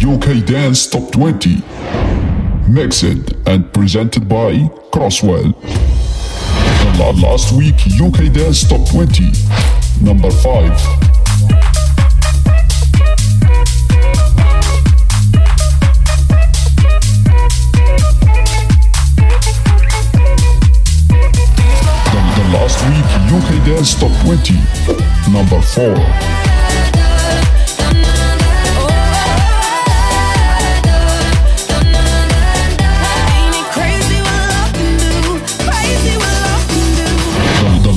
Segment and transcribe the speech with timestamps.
[0.00, 1.62] UK Dance Top 20.
[2.68, 3.02] Mixed
[3.46, 4.52] and presented by
[4.92, 5.54] Kross Well.
[6.98, 9.32] La- Last week, UK Dance Top 20.
[10.02, 11.88] Number 5.
[20.88, 24.54] The, the last week, UK Dance Top 20.
[25.32, 26.37] Number 4.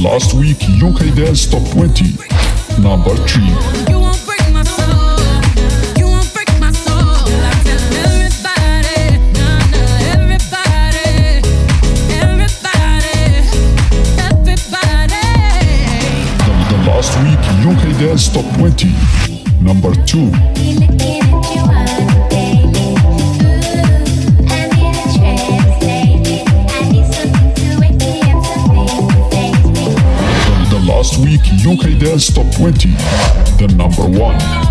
[0.01, 2.17] Last week, UK Dance Top 20.
[2.81, 3.43] Number 3.
[16.37, 18.87] The, the last week, UK Dance Top 20.
[19.61, 21.20] Number 2.
[31.12, 32.93] Last week, UK Dance Top 20.
[33.57, 34.62] The number 1.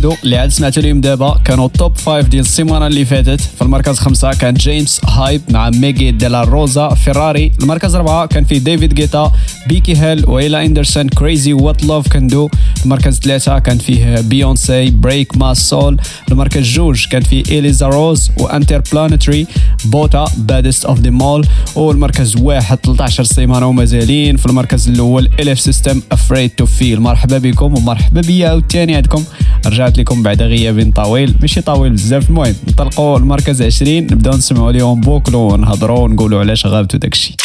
[0.00, 3.98] هادو اللي عاد سمعتوا ليهم دابا كانوا توب فايف ديال السيمانة اللي فاتت في المركز
[3.98, 9.32] خمسة كان جيمس هايب مع ميغي ديلا روزا فيراري المركز أربعة كان فيه ديفيد جيتا
[9.66, 12.48] بيكي هيل وإيلا اندرسون كريزي وات لوف كان دو
[12.84, 16.00] المركز ثلاثة كان فيه بيونسي بريك ما سول
[16.30, 19.46] المركز جوج كان فيه إليزا روز وانتر بلانتري
[19.84, 26.02] بوتا بادست اوف ذا مول والمركز واحد 13 سيمانه ومازالين في المركز الأول الف سيستم
[26.12, 29.24] افريد تو فيل مرحبا بكم ومرحبا بيا عاوتاني عندكم.
[29.66, 31.34] رجعت لكم بعد غياب طويل.
[31.40, 32.30] ماشي طويل بزاف.
[32.30, 37.36] المهم نطلقوا المركز 20 نبدأو نسمعوا ليهم بوكل ونهضروا ونقولوا علاش غابتوا داكشي.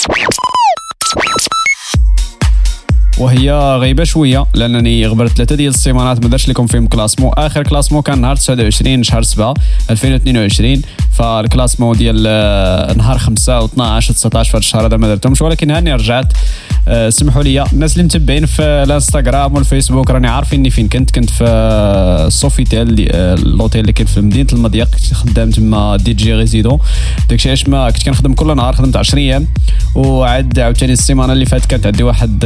[3.18, 7.30] وهي غايبه شوية لأنني غبرت ثلاثة ديال السيمانات ما درتش لكم فيهم كلاسمو.
[7.30, 9.54] آخر كلاسمو كان نهار 29 شهر 7
[9.90, 10.82] 2022
[11.12, 13.72] فالكلاسمو ديال آه، نهار 5 و12
[14.02, 16.34] و19 في الشهر هذا ما درتهمش ولكن هاني رجعت.
[16.88, 17.64] آه، سمحوا لي.
[17.74, 21.12] الناس اللي متبعين في الانستغرام والفيسبوك راني عارفيني فين كنت.
[21.12, 26.34] كنت في سوفيتيل آه، اللوتيل اللي كاين في مدينة المضيق كنت خدام تما دي جي
[26.34, 26.80] ريزيدون
[27.30, 29.48] داكشي علاش ما كنت كنخدم كل نهار خدمت 10 أيام.
[29.96, 32.46] وعاد عاوتاني السيمانة اللي فاتت كانت عندي واحد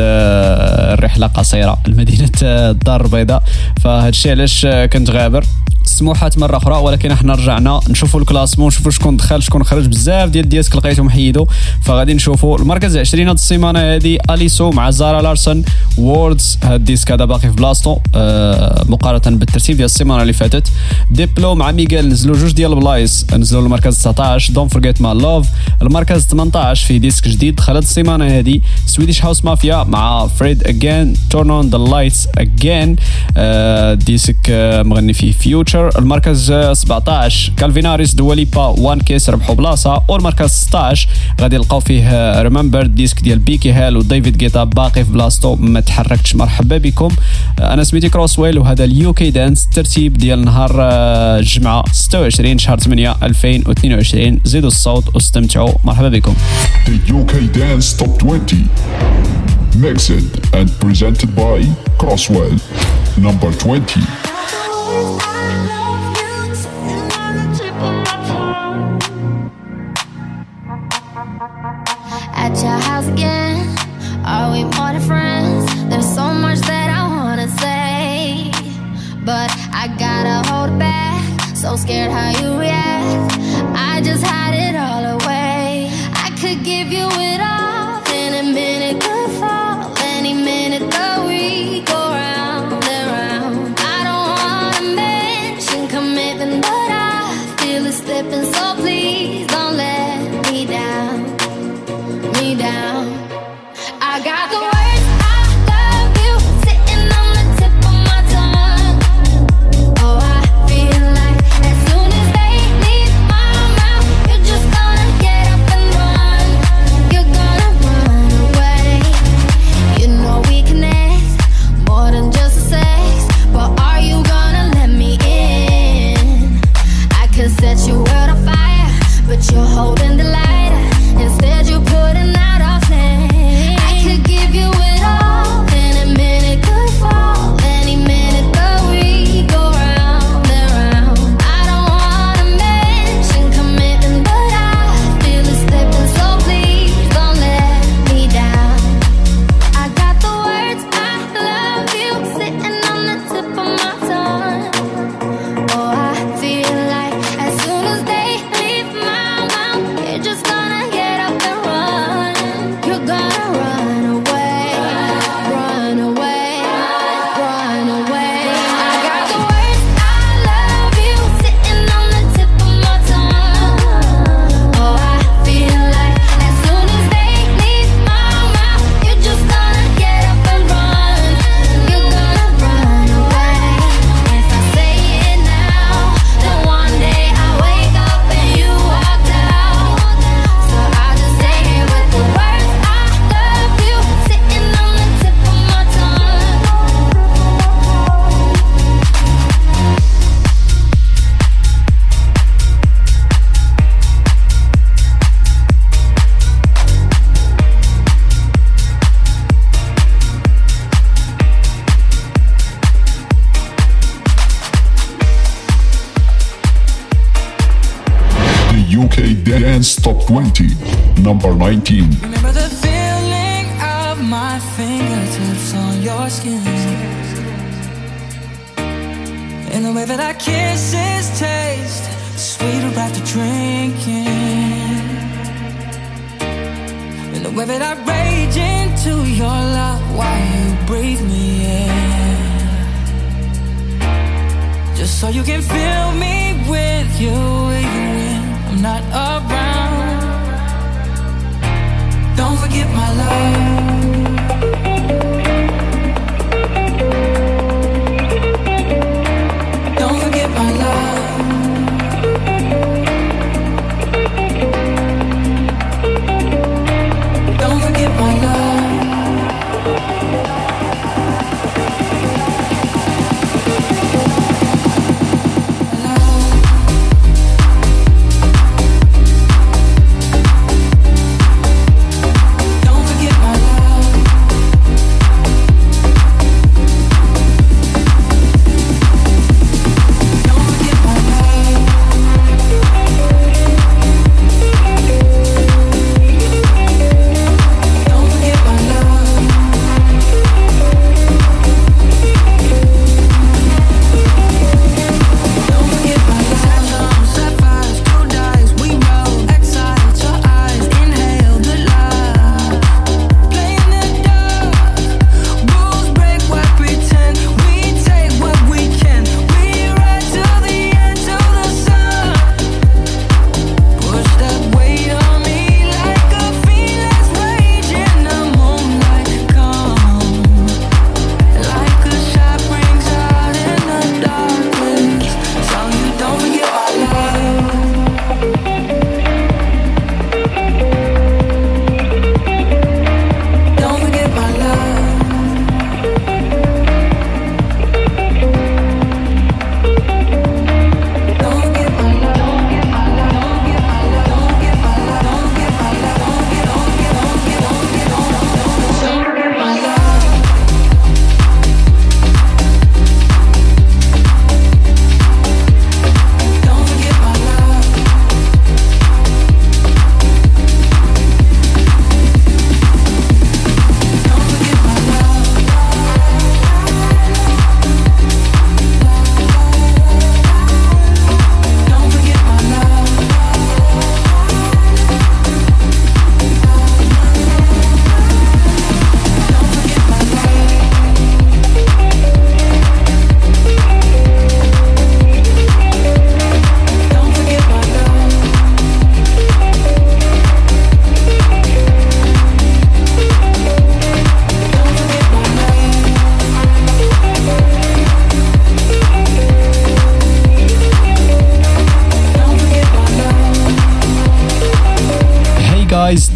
[0.60, 3.44] الرحلة قصيرة لمدينه الدار البيضاء.
[3.82, 5.44] فهادشي علاش كنت غابر؟
[5.90, 10.44] سموحات مرة أخرى ولكن إحنا رجعنا نشوفوا الكلاسمون نشوفوا شكون دخل شكون خرج بزاف ديال
[10.44, 11.46] الدياسك لقيتهم حيدوا.
[11.82, 15.64] فغادي نشوفوا المركز 20 هذه السيمانة هذه أليسو مع زارا لارسون
[15.98, 20.68] ووردز هاد الديسك هذا باقي في بلاصتو آه مقارنة بالترتيب ديال السيمانة اللي فاتت.
[21.12, 25.48] ديبلو مع ميغيل نزلوا جوج ديال البلايص نزلوا المركز 19 دون فورغيت مع لوف
[25.82, 27.56] المركز 18 في ديسك جديد.
[27.56, 32.96] دخلت السيمانة هذه سويديش هاوس مافيا مع فريد اجين تورن اون ذا لايتس اجين
[34.06, 40.50] ديسك آه، مغني فيه فيوتشر المركز آه، 17 كالفيناريس دواليبا وان كيس ربحوا بلاصه والمركز
[40.50, 41.08] 16
[41.42, 45.56] غادي نلقاو فيه ريمبر ديسك ديال بيكي هيل وديفيد جيتا باقي في بلاصتو.
[45.56, 46.36] ما تحركتش.
[46.36, 47.10] مرحبا بكم.
[47.60, 52.80] آه، أنا سميتي كروسويل وهذا اليو كي دانس ترتيب ديال نهار آه، الجمعة 26 شهر
[52.80, 55.74] 8 2022 زيدوا الصوت واستمتعوا.
[55.84, 56.34] مرحبا بكم.
[56.86, 58.68] The UK Dance Top 20.
[59.76, 60.24] Mixed
[60.60, 61.58] and presented by
[62.02, 62.56] Crosswell.
[63.18, 64.04] Number 20.
[72.42, 73.68] At your house again,
[74.26, 75.66] are we more than friends?
[75.90, 78.50] There's so much that I wanna say,
[79.26, 79.50] but
[79.82, 81.22] I gotta hold back.
[81.56, 83.34] So scared how you react.
[83.76, 84.49] I just hide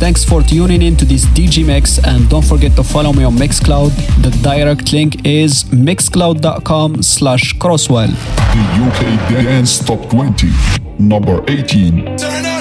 [0.04, 3.36] Thanks for tuning in to this DJ Mix and don't forget to follow me on
[3.38, 3.90] Mixcloud.
[4.22, 8.10] The direct link is mixcloud.com slash crosswell.
[8.10, 10.50] The UK Dance Top 20,
[11.00, 12.53] number 18.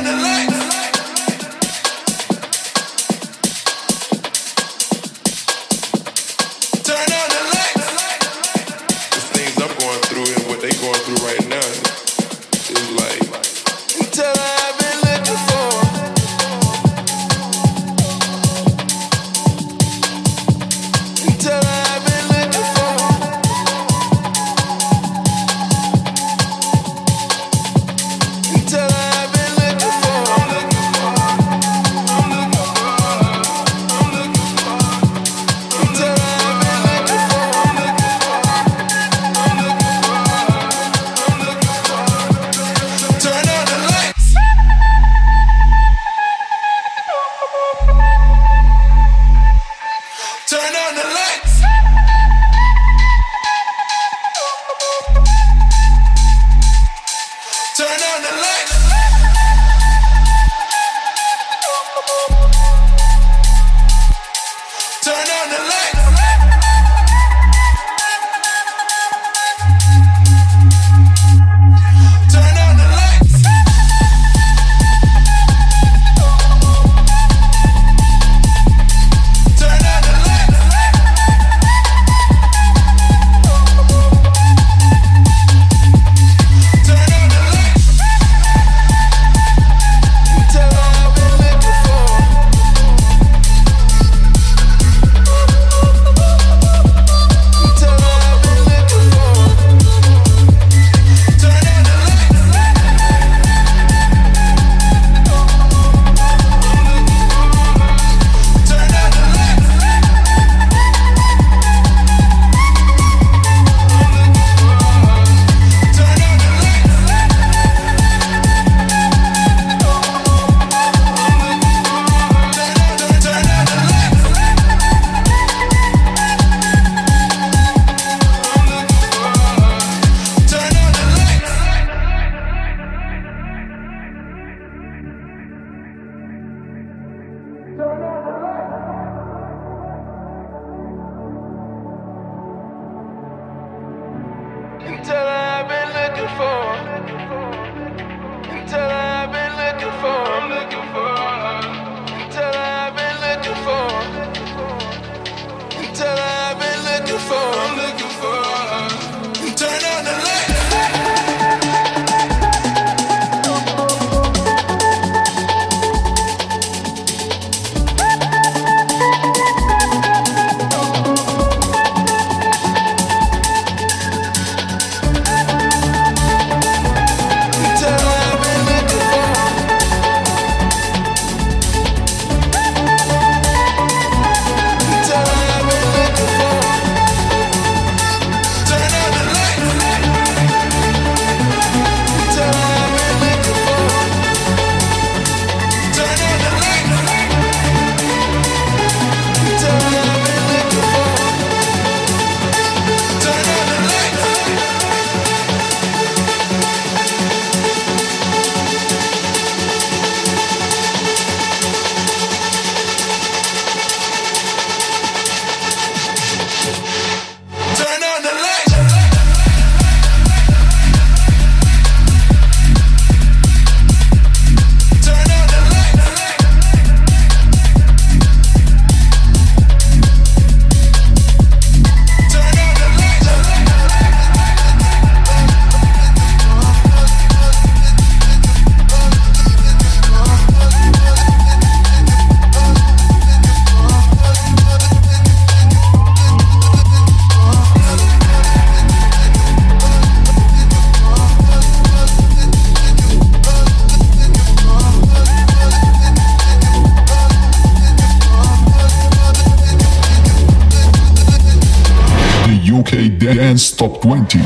[263.82, 264.38] Top 20,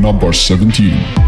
[0.00, 1.27] number 17.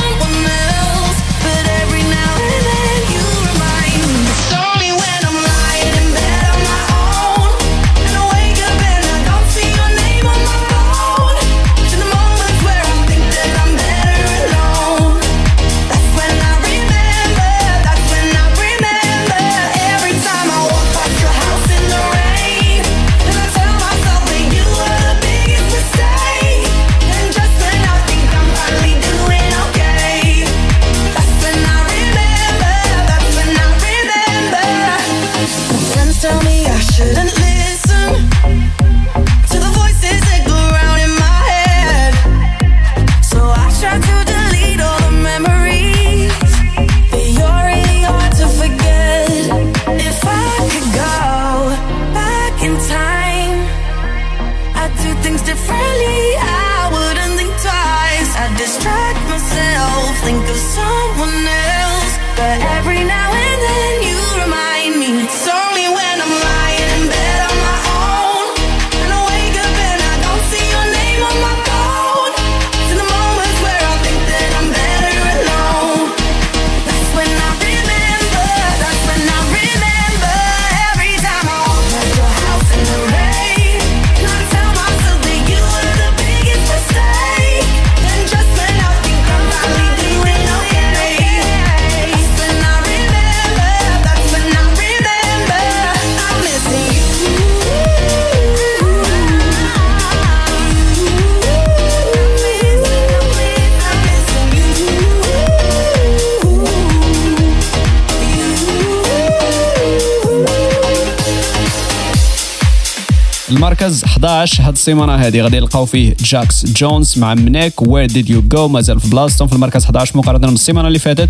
[113.81, 117.81] المركز 11 هاد السيمانة هذه غادي نلقاو فيه جاكس جونز مع منيك.
[117.81, 121.29] وير ديد يو جو مازال في بلاصتو في المركز 11 مقارنة بالسيمانة اللي فاتت.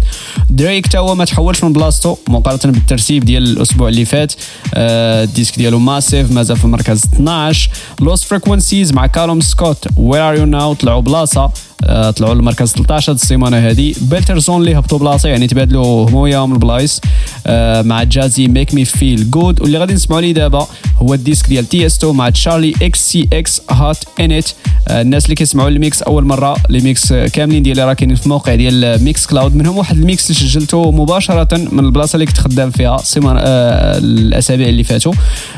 [0.49, 4.33] دريك تا هو ما تحولش من بلاصتو مقارنة بالترتيب ديال الأسبوع اللي فات.
[4.73, 10.35] آه، الديسك ديالو ماسيف مازال في المركز 12 لوست فريكونسيز مع كالوم سكوت وير ار
[10.35, 11.43] يو ناو طلعوا بلاصة.
[11.43, 11.51] آه،
[11.87, 13.93] طلعوا للمركز 13 هاد السيمانة هذه.
[14.01, 17.01] بيلترزون اللي هبطوا بلاصة يعني تبادلوا هما وياهم البلايص
[17.47, 19.61] آه، مع جازي ميك مي فيل جود.
[19.61, 20.67] واللي غادي نسمعوا ليه دابا
[20.97, 24.53] هو الديسك ديال تيستو مع تشارلي إكس سي إكس هات إن إت.
[24.89, 28.55] الناس اللي كيسمعوا الميكس أول مرة لي ميكس آه، كاملين ديالي راه كاينين في الموقع
[28.55, 29.55] ديال ميكس كلاود.
[29.55, 34.69] منهم واحد الميكس اللي سجلته مباشرة من البلاصة اللي كنت خدام فيها السيمانه آه، الأسابيع
[34.69, 35.13] اللي فاتوا.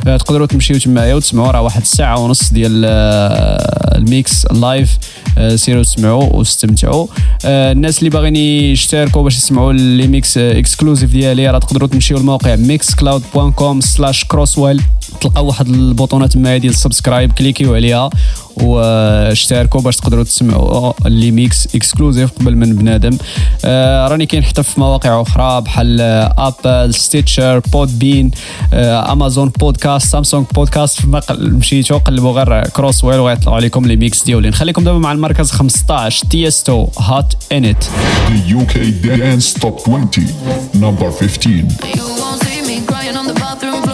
[0.08, 4.98] آه، تقدروا تمشيو تمايا وتسمعوا راه واحد الساعة ونص ديال آه، الميكس لايف
[5.38, 6.13] آه، سيروا تسمعوا.
[6.18, 7.08] واستمتعوا.
[7.46, 12.56] آه، الناس اللي باغيين يشتركوا باش يسمعوا لي ميكس اكسكلوزيف ديالي راه تقدروا تمشيو للموقع
[12.56, 14.82] mixcloud.com سلاش crosswell.
[15.24, 18.10] تلقاو واحد البوطونه تما ديال سبسكرايب كليكيو عليها
[18.58, 23.18] واشتركوا باش تقدروا تسمعوا لي ميكس إكسكلوزيف قبل من بنادم
[23.66, 26.02] آه، راني كاين حتى في مواقع أخرى بحال
[26.38, 28.32] ابل ستيتشر بود بين
[28.74, 34.50] امازون بودكاست سامسونج بودكاست فما مشيتو قلبوا غير كروس ويل وغيطلعوا عليكم لي ميكس ديالي
[34.50, 38.74] نخليكم دابا مع المركز 15 تيستو هات انت The UK
[39.06, 40.28] Dance Top 20.
[40.74, 41.68] Number 15.
[41.96, 43.93] You won't see me crying on the bathroom floor.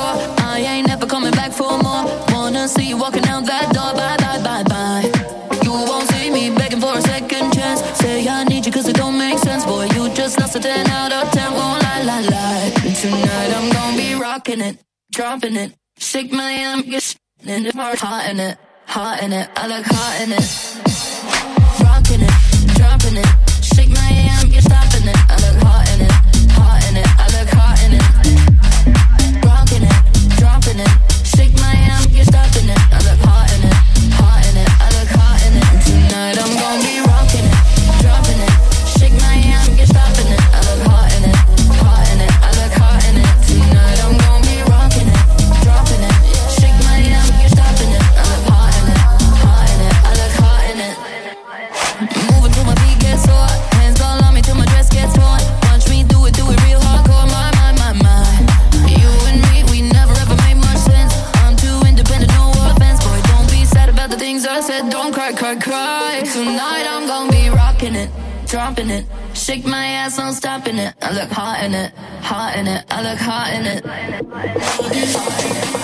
[14.50, 14.78] Rocking it,
[15.12, 15.74] dropping it.
[16.00, 17.76] Shake my get sh- in it.
[17.76, 18.58] Hot in it,
[18.88, 19.48] hot in it.
[19.56, 20.46] I look hot in it.
[21.86, 22.34] Rocking it,
[22.74, 23.30] dropping it.
[23.62, 25.18] Shake my arm, you're stopping it.
[25.30, 26.12] I look hot in it,
[26.58, 27.08] hot in it.
[27.20, 29.46] I look hot in it.
[29.46, 30.94] Rocking it, dropping it.
[31.28, 31.76] Shake my
[32.10, 32.80] you're stopping it.
[32.90, 33.78] I look hot in it,
[34.18, 34.70] hot in it.
[34.82, 35.68] I look hot in it.
[35.86, 36.88] Tonight I'm gonna
[68.70, 69.06] dropping it.
[69.34, 70.94] Shake my ass, I'm stopping it.
[71.02, 72.86] I look hot in it, hot in it.
[72.90, 73.84] I look hot in it.
[74.80, 75.79] Rocking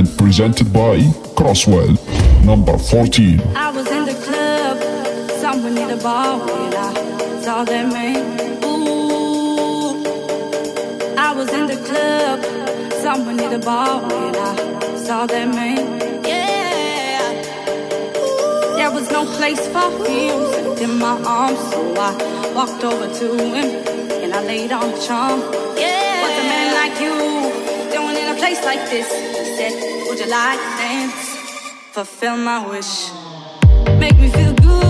[0.00, 0.96] and presented by
[1.36, 1.92] Kross Well.
[2.42, 3.38] Number 14.
[3.54, 4.78] I was in the club,
[5.42, 6.90] somewhere near the bar when I
[7.42, 8.16] saw that man.
[8.64, 10.02] Ooh,
[11.18, 12.38] I was in the club,
[13.02, 16.00] somewhere near the bar when I saw that man.
[16.24, 17.20] Yeah,
[18.78, 23.66] there was no place for him in my arms, so I walked over to him
[24.22, 25.40] and I laid on the charm.
[25.76, 27.14] Yeah, what's a man like you
[27.92, 29.08] doing in a place like this?
[29.12, 29.89] He said,
[30.28, 31.30] Like dance?
[31.92, 33.10] fulfill my wish.
[33.98, 34.89] Make me feel good,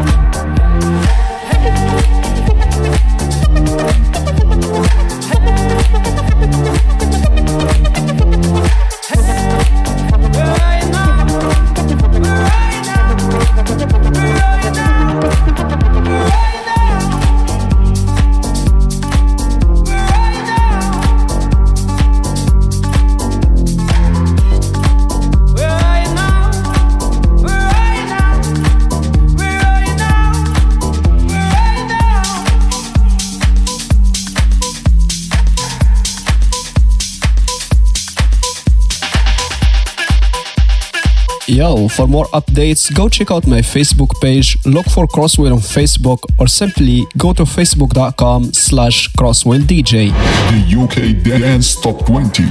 [41.95, 46.19] For more updates, go check out my Facebook page, look for Kross Well on Facebook,
[46.39, 49.91] or simply go to facebook.com slash crosswelldj.
[49.91, 52.43] The UK Dance Top 20.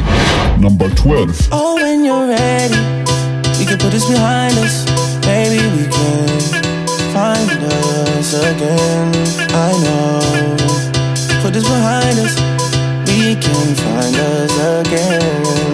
[0.60, 1.48] Number 12.
[1.52, 2.74] Oh, when you're ready,
[3.58, 4.84] we can put this behind us.
[5.26, 6.40] Maybe we can
[7.12, 9.10] find us again.
[9.56, 11.42] I know.
[11.42, 12.36] Put this behind us.
[13.08, 15.69] We can find us again.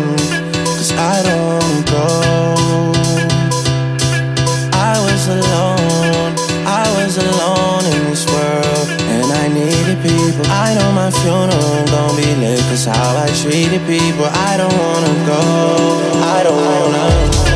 [10.97, 12.59] My funeral gon' be lit.
[12.71, 14.25] Cause how I treated people.
[14.25, 15.43] I don't wanna go.
[16.37, 17.56] I don't wanna.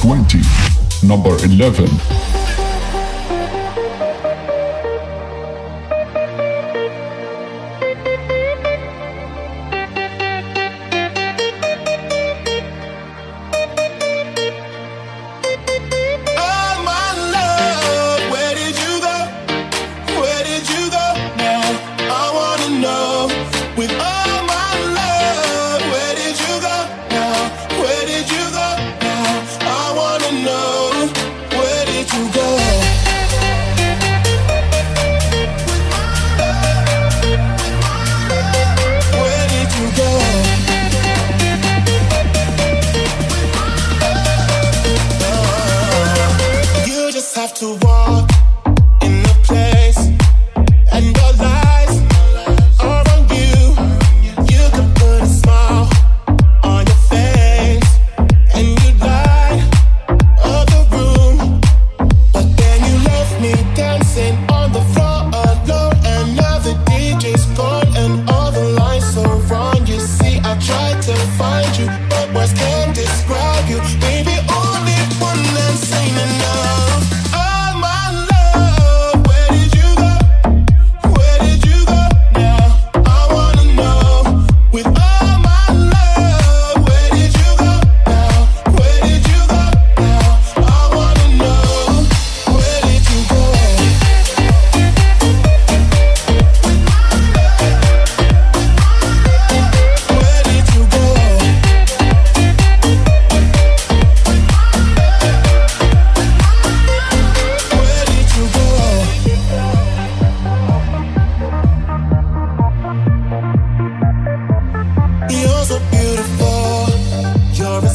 [0.00, 0.40] 20.
[1.02, 2.29] Number 11.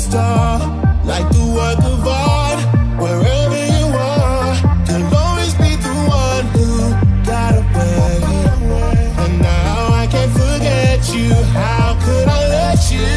[0.09, 0.59] star,
[1.03, 2.59] like the work of art,
[3.01, 4.53] wherever you are,
[4.87, 6.69] you'll always be the one who
[7.25, 8.13] got away.
[9.23, 11.33] And now I can't forget you.
[11.57, 13.07] How could I let you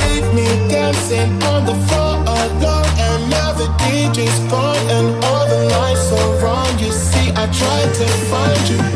[0.00, 2.90] leave me dancing on the floor alone?
[3.06, 6.78] And now the DJ's gone and all the lights are on.
[6.78, 8.93] You see, I tried to find you.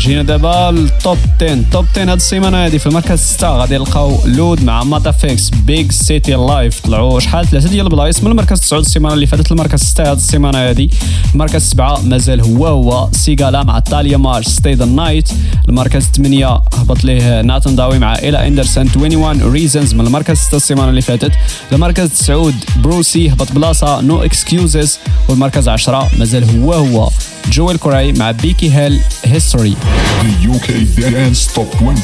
[0.00, 4.64] جينا دابا للتوب 10 توب 10 هاد السيمانة هادي في المركز 6 غادي نلقاو لود
[4.64, 9.26] مع ماتافيكس بيج سيتي لايف طلعوا شحال ثلاثة ديال البلايص من المركز 9 السيمانة اللي
[9.26, 10.90] فاتت المركز 6 هاد السيمانة هادي.
[11.34, 13.08] المركز 7 مازال هو هو.
[13.12, 15.28] سيغالا مع تاليا مارش ستي ذا نايت
[15.68, 20.90] المركز 8 هبط ليه ناتن داوي مع ايلا اندرسون 21 ريزنز من المركز 6 السيمانة
[20.90, 21.32] اللي فاتت.
[21.72, 24.00] المركز 9 بروسي هبط بلاصة.
[24.00, 24.98] نو اكسكيوزز
[25.28, 27.10] والمركز 10 مازال هو هو.
[27.48, 29.76] جويل كوراي مع بيكي هيل هيستوري
[30.22, 30.70] The UK
[31.00, 32.00] Dance Top 20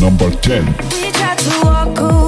[0.00, 2.23] Number 10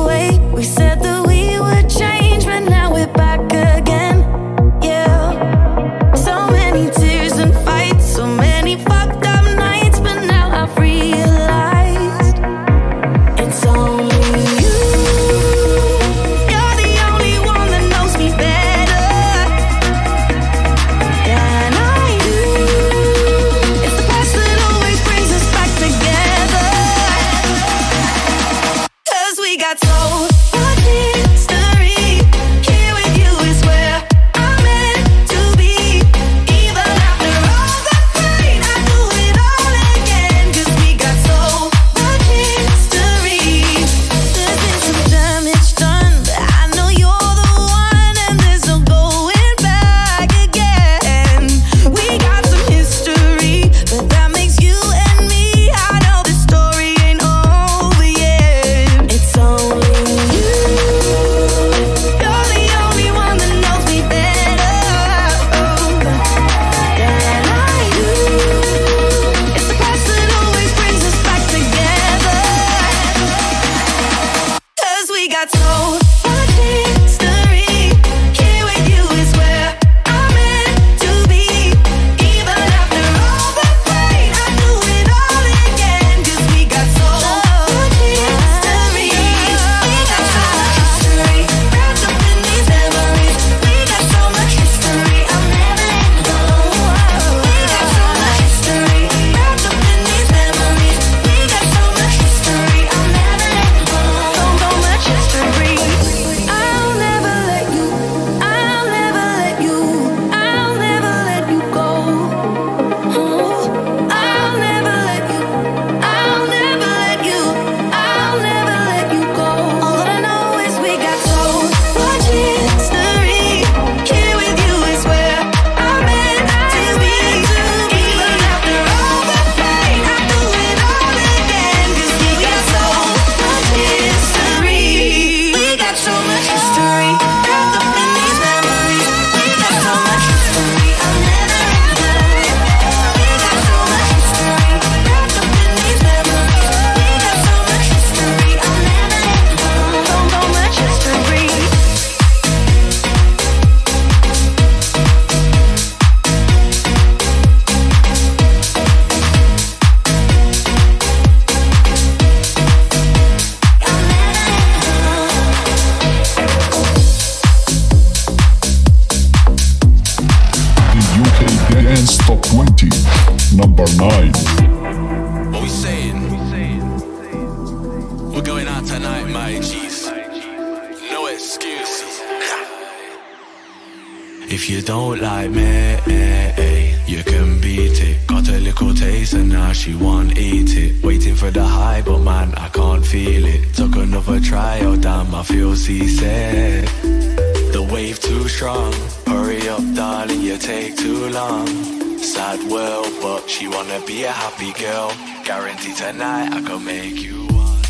[203.88, 205.12] wanna be a happy girl.
[205.44, 207.82] Guarantee tonight I can make you one.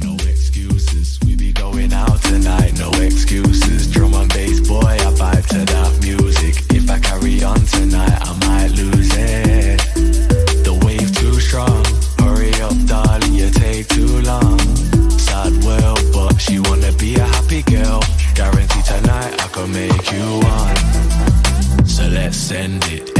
[0.00, 3.90] No excuses, we be going out tonight, no excuses.
[3.90, 6.56] Drum and bass, boy, I vibe to that music.
[6.70, 9.78] If I carry on tonight, I might lose it.
[10.64, 11.84] The wave too strong.
[12.18, 14.58] Hurry up, darling, you take too long.
[15.18, 18.02] Sad world, but she wanna be a happy girl.
[18.34, 20.26] Guarantee tonight I can make you
[20.58, 21.86] one.
[21.86, 23.13] So let's send it.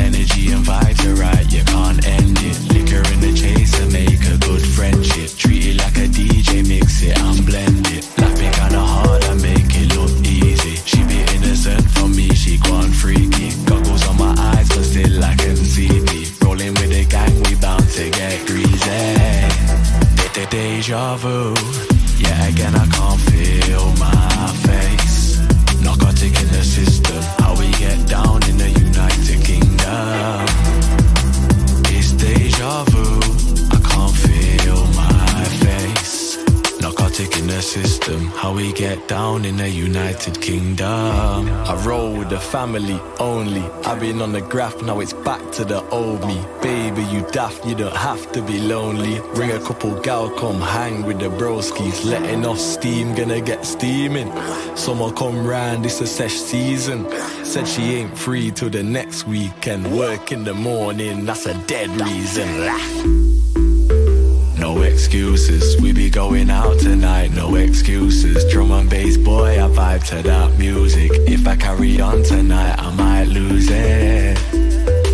[39.45, 41.49] In the United Kingdom.
[41.49, 43.63] I roll with the family only.
[43.85, 46.43] I've been on the graph, now it's back to the old me.
[46.63, 49.21] Baby, you daft, you don't have to be lonely.
[49.35, 52.05] Bring a couple gal, come hang with the broskies.
[52.05, 54.33] Letting off steam, gonna get steaming.
[54.77, 57.11] Summer come round, it's a sesh season.
[57.45, 59.97] Said she ain't free till the next weekend.
[59.97, 63.64] Work in the morning, that's a dead reason.
[64.65, 68.51] No excuses, we be going out tonight, no excuses.
[68.51, 71.11] Drum and bass, boy, I vibe to that music.
[71.29, 74.39] If I carry on tonight, I might lose it.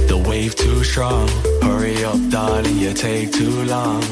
[0.07, 1.27] The wave too strong,
[1.63, 4.03] hurry up, darling, you take too long.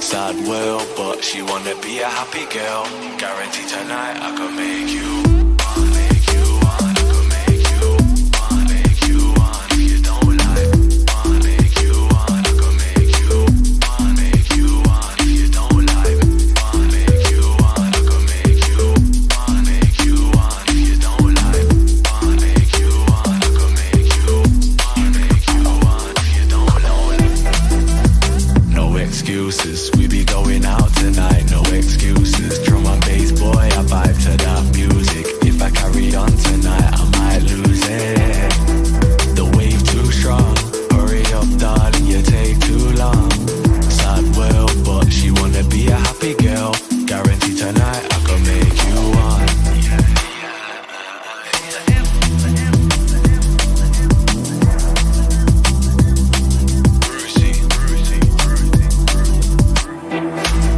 [0.00, 2.82] Sad world, but she wanna be a happy girl.
[3.16, 5.49] Guarantee tonight I can make you.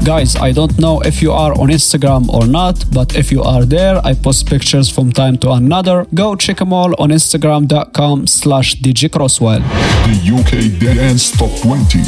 [0.05, 3.65] Guys, I don't know if you are on Instagram or not, but if you are
[3.65, 6.07] there, I post pictures from time to another.
[6.13, 9.61] Go check them all on Instagram.com slash DJCrosswell.
[10.09, 12.01] The UK Dance Top 20.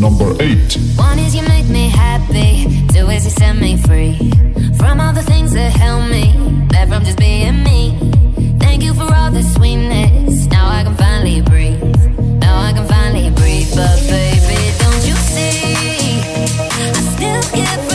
[0.00, 0.76] Number 8.
[0.96, 4.16] One is you make me happy, two is you set me free
[4.76, 6.32] from all the things that held me
[6.66, 7.96] back from just being me.
[8.58, 10.46] Thank you for all the sweetness.
[10.46, 11.80] Now I can finally breathe.
[12.40, 13.70] Now I can finally breathe.
[13.76, 14.39] But baby,
[17.66, 17.89] still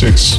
[0.00, 0.37] Number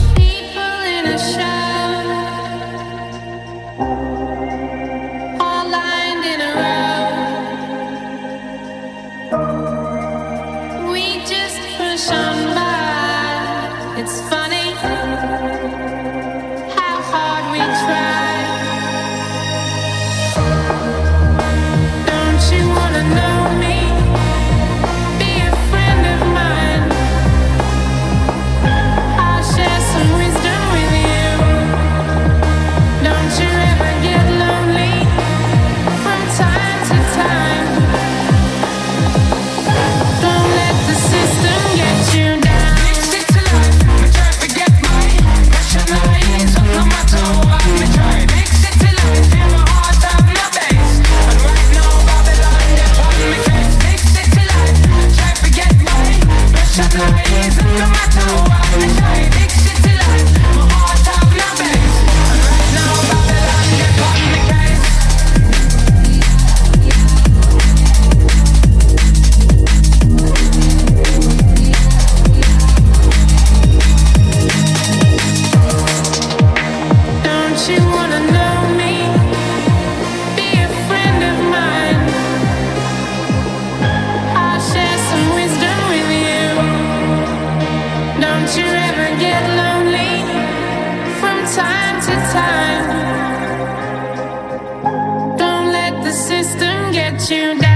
[97.30, 97.68] you down.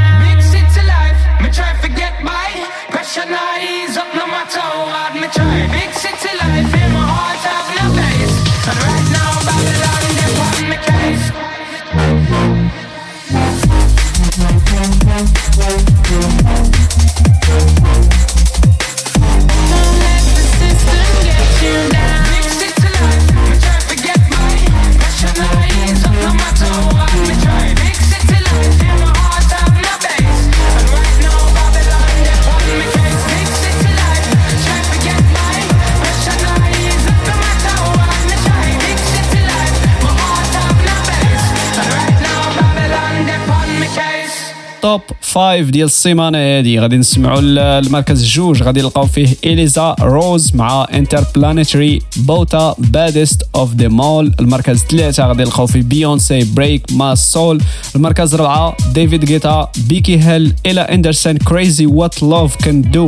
[45.34, 46.80] 5 ديال السيمانة هادي.
[46.80, 48.64] غادي نسمعوا ال- المركز الجوج.
[48.64, 55.28] غادي نلقاو فيه اليزا روز مع انتر بلانيتري بوتا بادست اوف ذا مول المركز ثلاثة
[55.28, 57.62] غادي نلقاو فيه بيونسي بريك ما سول
[57.96, 63.06] المركز ربعه ديفيد جيتا بيكي هيل إلى اندرسون كريزي وات لوف كان دو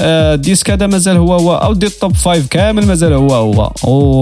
[0.00, 3.72] الديسك هذا مازال هو هو أو دي التوب 5 كامل مازال هو هو.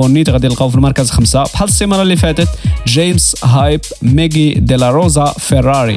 [0.03, 1.43] ونيت غادي نلقاو في المركز خمسة.
[1.43, 2.49] بحال السيمانة اللي فاتت
[2.87, 5.97] جيمس هايب ميغي ديلا روزا فيراري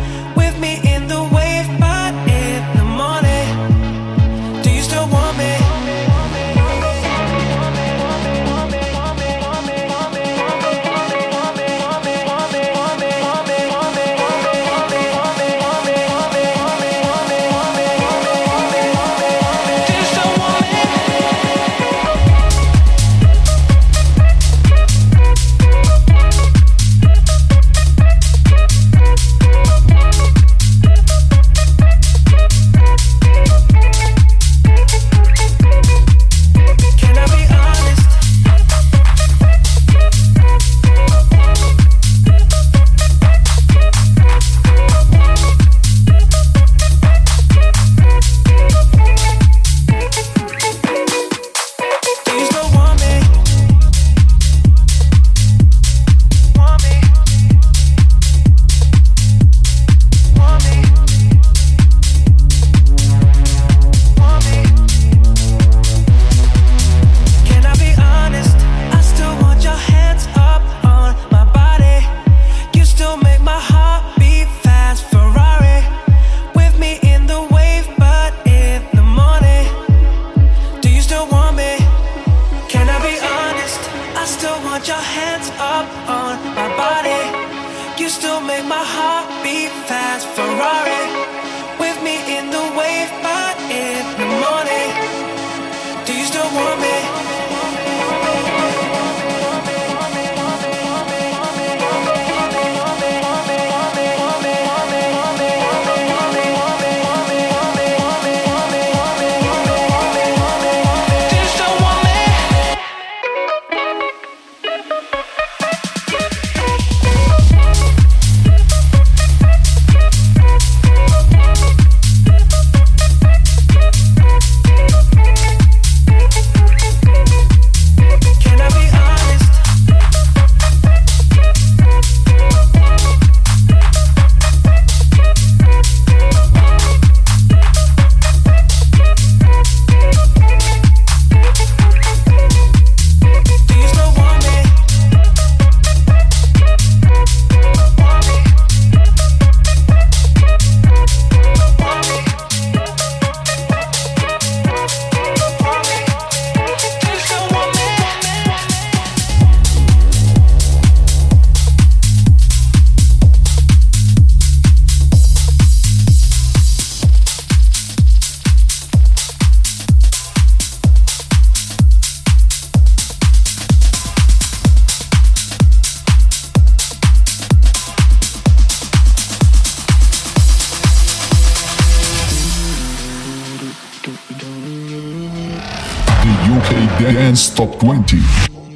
[187.61, 188.17] top 20.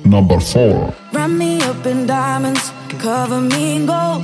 [0.06, 0.94] Number 4.
[1.12, 4.22] Wrap me up in diamonds, cover me in gold.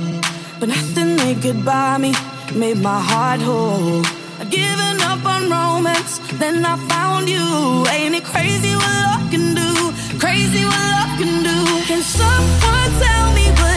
[0.60, 2.12] But nothing they could buy me
[2.54, 4.02] made my heart whole.
[4.40, 7.46] I'd given up on romance, then I found you.
[7.94, 9.70] Ain't it crazy what love can do?
[10.24, 11.58] Crazy what love can do.
[11.90, 13.71] Can someone tell me what?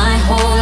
[0.00, 0.59] my whole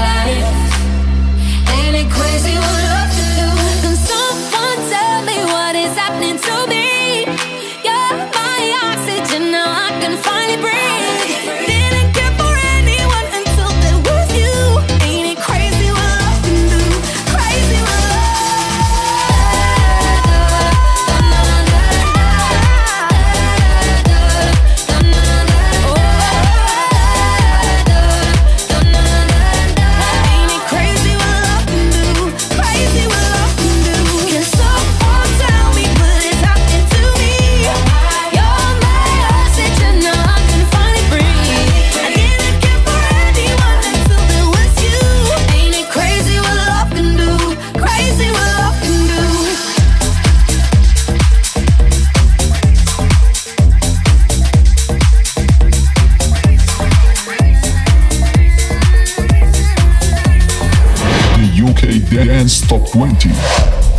[62.93, 63.29] 20.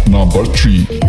[0.09, 1.08] Number 3.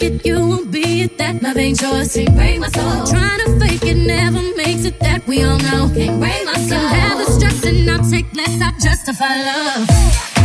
[0.00, 1.18] think it, you won't be it.
[1.18, 2.14] That love ain't yours.
[2.14, 3.06] Can't break my soul.
[3.06, 4.98] Trying to fake it never makes it.
[5.00, 5.90] That we all know.
[5.94, 6.78] Can't break my soul.
[6.78, 8.60] Have the stress and I'll take less.
[8.60, 10.39] I justify love.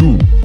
[0.00, 0.39] Number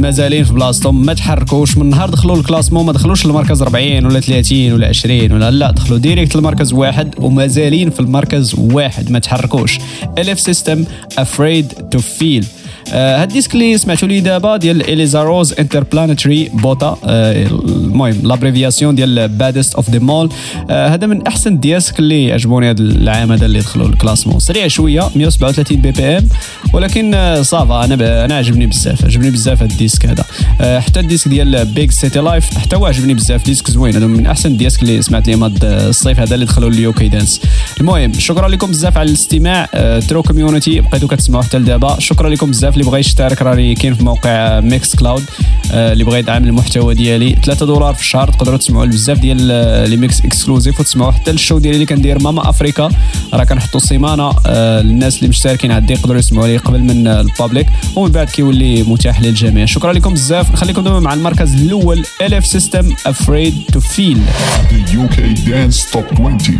[0.00, 1.06] مازالين في بلاصتهم.
[1.06, 5.50] ما تحركوش من نهار دخلوا الكلاسمون ما دخلوش المركز 40 ولا 30 ولا 20 ولا
[5.50, 9.10] لا دخلوا ديريكت المركز واحد ومازالين في المركز واحد.
[9.10, 9.78] ما تحركوش.
[10.18, 10.84] الف سيستم
[11.18, 12.44] افريد تو فيل
[12.92, 19.74] هاد الديسك اللي سمعتوا لي دابا ديال اليزاروز انتربلانيتري بوتا آه، المهم لابريفياسيون ديال بادست
[19.74, 20.30] اوف ذا مول
[20.70, 24.38] هذا من أحسن الدياسك اللي عجبوني هذا العام هذا اللي دخلوا الكلاسمون.
[24.38, 26.28] سريع شوية 137 بي بي إم.
[26.72, 28.24] ولكن آه، صافا أنا.
[28.24, 30.24] أنا عجبني بزاف عجبني بزاف هذا الديسك هذا
[30.60, 33.44] حتى الديسك ديال بيج سيتي لايف حتى هو عجبني بزاف.
[33.44, 33.96] ديسك زوين.
[33.96, 37.40] هذا من أحسن الديسك اللي سمعت لهم هذا الصيف هذا اللي دخلوا اليو كي دانس.
[37.80, 39.68] المهم شكرا لكم بزاف على الاستماع.
[39.74, 41.96] آه، ترو كوميونيتي بقيتوا كتسمعوا حتى لدابا.
[41.98, 43.42] شكرا لكم بزاف اللي بغى يشترك.
[43.42, 45.24] راني كاين في موقع ميكس كلاود
[45.72, 47.36] آه، اللي بغى يدعم المحتوى ديالي.
[47.44, 51.58] 3 دولار في الشهر تقدروا تسمعوا بزاف ديال آه، لي ميكس اكسكلوزيف وتسمعوا حتى الشو
[51.58, 52.88] ديالي اللي كندير ماما افريكا
[53.34, 57.66] راه كنحطوا سيمانة آه، للناس اللي مشتركين عندي يقدروا يسمعوا لي قبل من آه، البابليك
[57.96, 59.64] ومن بعد كيولي متاح للجميع.
[59.64, 60.47] شكرا لكم بزاف.
[60.47, 64.21] نخليكم دابا مع المركز الاول الف سيستم افريد تو فيل
[64.69, 66.59] The UK Dance Top 20.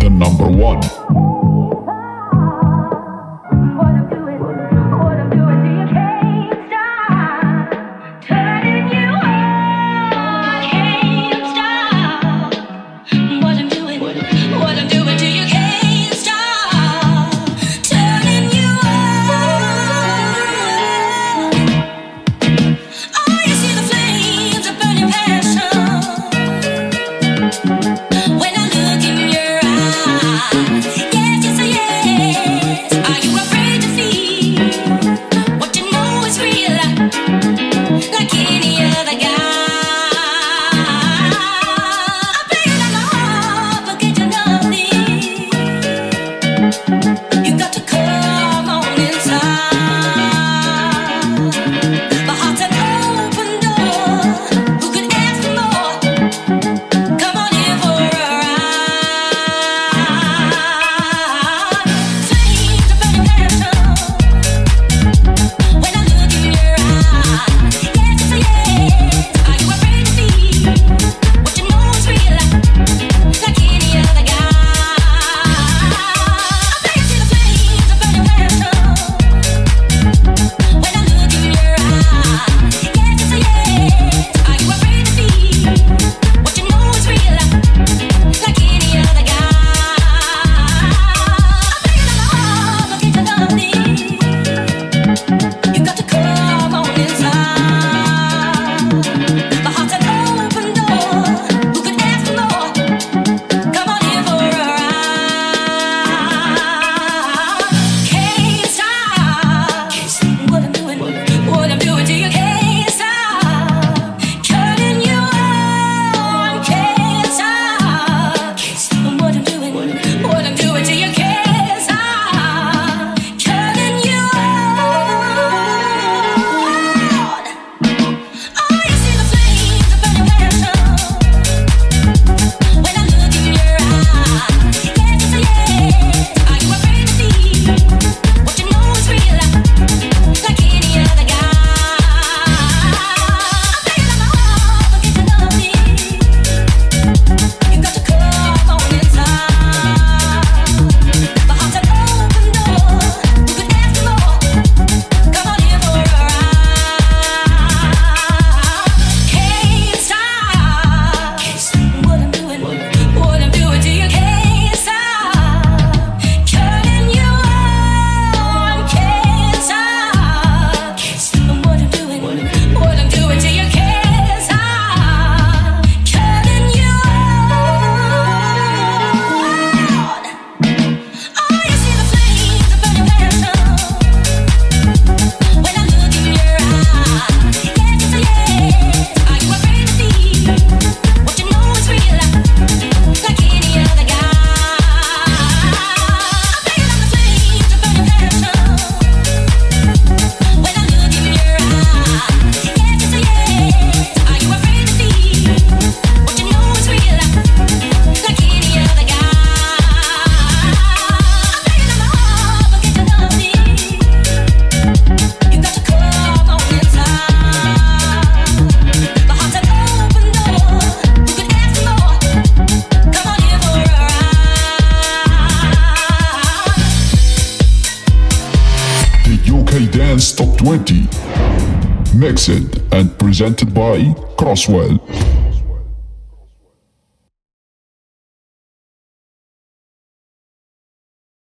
[0.00, 1.41] The number one.